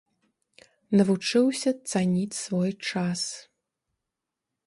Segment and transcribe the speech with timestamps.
[1.01, 3.21] Навучыўся цаніць свой час.